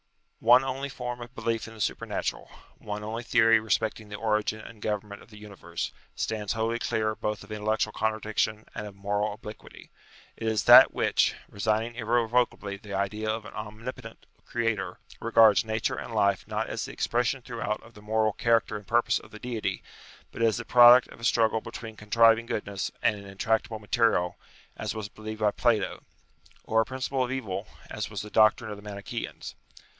[0.39, 4.81] One only form of belief in the supernatural one only theory respecting the origin and
[4.81, 9.91] government of the universe stands wholly clear both of intellectual contradiction and of moral obliquity.
[10.35, 16.15] It is that which, resigning irrevocably the idea of an omnipotent creator, regards Nature and
[16.15, 19.83] Life not as the expression throughout of the moral character and purpose of the Deity,
[20.31, 24.35] but as the product of a struggle between contriving goodness and an intractable material,
[24.75, 26.01] as was believed by Plato,
[26.63, 29.53] or a Principle of Evil, as was the doctrine of the Manicheans.